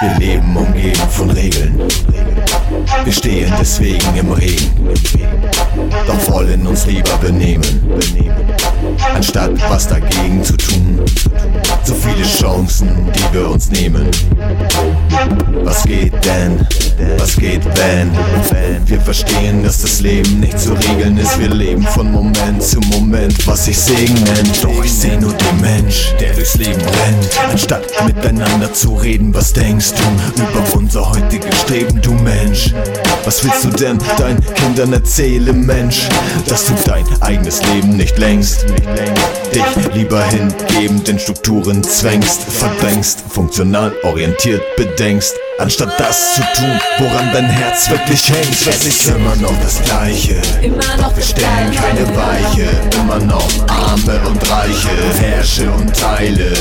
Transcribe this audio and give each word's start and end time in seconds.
Wir 0.00 0.14
leben 0.18 0.56
umgeben 0.56 1.10
von 1.10 1.30
Regeln. 1.30 1.88
Wir 3.04 3.12
stehen 3.12 3.52
deswegen 3.60 4.16
im 4.16 4.32
Regen. 4.32 4.94
Doch 6.06 6.32
wollen 6.32 6.66
uns 6.66 6.86
lieber 6.86 7.18
benehmen, 7.18 8.00
anstatt 9.14 9.50
was 9.68 9.88
dagegen 9.88 10.42
zu 10.42 10.56
tun. 10.56 11.04
So 11.84 11.94
Chancen, 12.48 12.88
die 13.14 13.34
wir 13.34 13.50
uns 13.50 13.70
nehmen. 13.70 14.08
Was 15.64 15.84
geht 15.84 16.14
denn? 16.24 16.66
Was 17.16 17.36
geht, 17.36 17.64
wenn? 17.64 18.10
Wir 18.86 19.00
verstehen, 19.00 19.62
dass 19.62 19.82
das 19.82 20.00
Leben 20.00 20.40
nicht 20.40 20.58
zu 20.58 20.72
regeln 20.72 21.16
ist. 21.18 21.38
Wir 21.38 21.48
leben 21.48 21.82
von 21.82 22.10
Moment 22.10 22.62
zu 22.62 22.80
Moment, 22.80 23.46
was 23.46 23.66
sich 23.66 23.78
Segen 23.78 24.14
nennt. 24.14 24.64
Doch 24.64 24.84
ich 24.84 24.92
seh 24.92 25.16
nur 25.16 25.32
den 25.32 25.60
Mensch, 25.60 26.14
der 26.20 26.32
durchs 26.34 26.56
Leben 26.56 26.80
rennt. 26.80 27.50
Anstatt 27.50 27.82
miteinander 28.04 28.72
zu 28.72 28.94
reden, 28.94 29.32
was 29.32 29.52
denkst 29.52 29.92
du 29.92 30.42
über 30.42 30.76
unser 30.76 31.08
heutiges 31.10 31.60
Streben, 31.60 32.00
du 32.02 32.12
Mensch? 32.14 32.74
Was 33.24 33.44
willst 33.44 33.64
du 33.64 33.70
denn 33.70 33.98
deinen 34.16 34.42
Kindern 34.54 34.92
erzählen, 34.92 35.66
Mensch? 35.66 36.08
Dass 36.48 36.66
du 36.66 36.72
dein 36.84 37.04
eigenes 37.20 37.62
Leben 37.74 37.96
nicht 37.96 38.18
längst, 38.18 38.64
dich 39.54 39.94
lieber 39.94 40.24
hingeben, 40.24 41.04
den 41.04 41.18
Strukturen 41.18 41.82
zwängst, 41.84 42.42
verdrängst, 42.42 43.22
funktional 43.28 43.92
orientiert 44.02 44.62
bedenkst. 44.76 45.34
Anstatt 45.58 45.98
das 45.98 46.34
zu 46.34 46.40
tun, 46.54 46.80
woran 46.98 47.32
dein 47.32 47.46
Herz 47.46 47.90
wirklich 47.90 48.30
hängt, 48.30 48.64
es 48.64 48.86
ist 48.86 49.08
immer 49.08 49.34
noch 49.36 49.54
das 49.60 49.82
Gleiche. 49.82 50.40
Doch 50.98 51.16
wir 51.16 51.24
stellen 51.24 51.72
keine 51.72 52.06
Weiche, 52.16 52.68
immer 53.00 53.18
noch 53.18 53.48
Arme 53.66 54.20
und 54.28 54.40
Reiche, 54.48 54.88
herrsche 55.20 55.68
und 55.72 55.92
teile, 55.98 56.52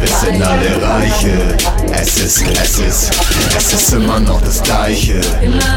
bis 0.00 0.22
in 0.28 0.40
alle 0.40 0.80
Reiche. 0.80 1.56
Es 1.92 2.18
ist, 2.18 2.44
es 2.62 2.78
ist, 2.78 3.10
es 3.56 3.72
ist 3.72 3.92
immer 3.92 4.20
noch 4.20 4.40
das 4.42 4.62
Gleiche. 4.62 5.20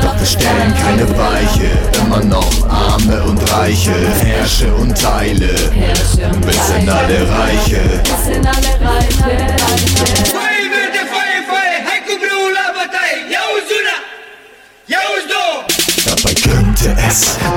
Doch 0.04 0.20
wir 0.20 0.28
stellen 0.28 0.76
keine 0.86 1.10
Weiche, 1.18 1.72
immer 2.06 2.24
noch 2.24 2.70
Arme 2.70 3.24
und 3.24 3.52
Reiche, 3.52 3.96
herrsche 4.24 4.72
und 4.76 4.96
teile, 4.96 5.56
bis 6.46 6.70
in 6.80 6.88
alle 6.88 7.28
Reiche. 7.28 7.82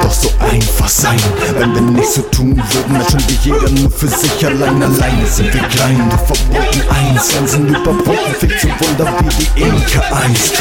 Doch 0.03 0.13
so 0.13 0.31
einfach 0.41 0.89
sein, 0.89 1.19
wenn 1.59 1.75
wir 1.75 1.81
nicht 1.81 2.11
so 2.11 2.23
tun 2.23 2.57
würden, 2.57 2.97
als 2.97 3.15
wie 3.29 3.39
jeder 3.43 3.69
nur 3.71 3.91
für 3.91 4.09
sich 4.09 4.47
allein. 4.47 4.83
Alleine 4.83 5.27
sind 5.27 5.53
wir 5.53 5.63
klein, 5.63 5.97
wir 6.11 6.19
verboten 6.19 6.83
eins, 6.91 7.29
Grenzen 7.29 7.69
überwunden, 7.69 8.35
Fick 8.39 8.59
zum 8.61 8.71
Wunder 8.71 9.13
wie 9.21 9.45
die 9.45 9.63
Inka 9.63 10.01
einst. 10.25 10.55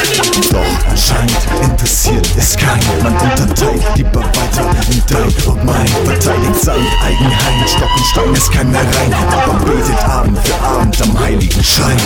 Doch 0.50 0.90
anscheinend 0.90 1.36
interessiert 1.62 2.28
es 2.36 2.56
keinen, 2.56 3.02
man 3.02 3.14
unterteilt 3.14 3.82
lieber 3.96 4.20
weiter 4.20 4.70
in 4.90 5.02
dein 5.08 5.46
und 5.46 5.64
mein, 5.64 5.86
verteidigt 6.04 6.62
sein 6.62 6.86
Eigenheim, 7.04 7.66
Stock 7.66 7.90
und 7.96 8.06
Stein 8.06 8.34
ist 8.34 8.52
kein 8.52 8.70
mehr 8.70 8.80
rein, 8.80 9.14
aber 9.32 9.64
betet 9.64 10.04
Abend 10.08 10.38
für 10.44 10.60
Abend 10.64 11.02
am 11.02 11.18
heiligen 11.20 11.64
Schrein. 11.64 11.98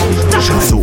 So 0.69 0.74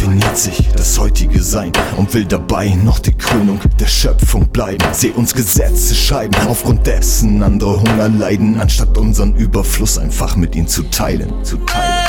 definiert 0.00 0.38
sich 0.38 0.68
das 0.76 0.98
heutige 0.98 1.42
Sein 1.42 1.72
und 1.98 2.14
will 2.14 2.24
dabei 2.24 2.68
noch 2.68 3.00
die 3.00 3.12
Krönung 3.12 3.60
der 3.78 3.86
Schöpfung 3.86 4.48
bleiben. 4.48 4.82
Seh 4.92 5.10
uns 5.10 5.34
Gesetze 5.34 5.94
schreiben, 5.94 6.34
aufgrund 6.48 6.86
dessen 6.86 7.42
andere 7.42 7.78
Hunger 7.80 8.08
leiden, 8.08 8.58
anstatt 8.58 8.96
unseren 8.96 9.34
Überfluss 9.34 9.98
einfach 9.98 10.36
mit 10.36 10.56
ihnen 10.56 10.68
zu 10.68 10.84
teilen. 10.84 11.44
Zu 11.44 11.58
teilen. 11.58 11.99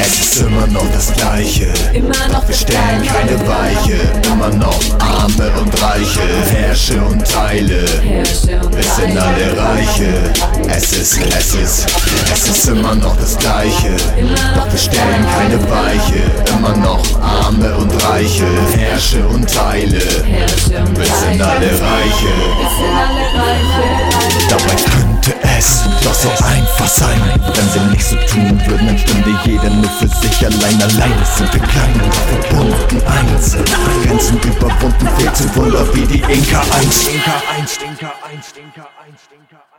Es 0.00 0.18
ist 0.20 0.40
immer 0.42 0.66
noch 0.68 0.86
das 0.92 1.12
Gleiche. 1.12 1.66
Doch 2.30 2.46
wir 2.46 2.54
stellen 2.54 3.02
keine 3.04 3.38
Weiche. 3.46 3.98
Immer 4.32 4.48
noch 4.50 4.80
Arme 5.00 5.50
und 5.60 5.82
Reiche. 5.82 6.20
Herrsche 6.50 7.00
und 7.02 7.26
teile. 7.26 7.84
Bis 7.84 8.98
in 8.98 9.18
alle 9.18 9.56
Reiche. 9.56 10.32
Es 10.68 10.92
ist, 10.92 11.18
es 11.18 11.54
ist, 11.54 11.86
es 12.32 12.48
ist 12.48 12.68
immer 12.68 12.94
noch 12.94 13.16
das 13.16 13.36
Gleiche. 13.38 13.96
Doch 14.54 14.70
wir 14.70 14.78
stellen 14.78 15.26
keine 15.36 15.60
Weiche. 15.68 16.22
Immer 16.56 16.76
noch 16.76 17.02
Arme 17.20 17.74
und 17.76 17.92
Reiche. 18.04 18.46
Herrsche 18.76 19.26
und 19.26 19.52
teile. 19.52 19.98
Bis 19.98 21.22
in 21.32 21.42
alle 21.42 21.70
Reiche. 21.70 23.17
Doch 26.02 26.14
so 26.14 26.30
einfach 26.44 26.86
sein, 26.86 27.20
wenn 27.54 27.74
wir 27.74 27.82
nicht 27.90 28.04
so 28.04 28.16
tun 28.16 28.60
würden, 28.66 28.86
dann 28.86 28.98
stünde 28.98 29.38
jeder 29.44 29.70
nur 29.70 29.90
für 29.90 30.08
sich 30.08 30.46
allein. 30.46 30.80
Alleine 30.80 31.24
sind 31.24 31.52
wir 31.52 31.60
klein 31.60 32.00
und 32.02 32.14
verbunden 32.14 33.02
eins. 33.06 33.56
Grenzen 34.04 34.38
überwunden, 34.40 35.08
fehlt 35.18 35.36
zum 35.36 35.56
Wunder 35.56 35.94
wie 35.94 36.06
die 36.06 36.20
Inka 36.32 36.60
einst. 36.78 37.08
Inka 37.08 37.42
einst, 37.56 37.82
Inka 37.82 38.12
einst, 38.30 38.56
Inka 38.56 38.88
einst, 39.04 39.28
Inka 39.32 39.77